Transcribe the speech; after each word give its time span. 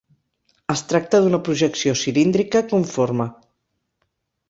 Es 0.73 0.81
tracta 0.91 1.19
d'una 1.27 1.41
projecció 1.51 1.95
cilíndrica 2.05 2.65
conforme. 2.75 3.33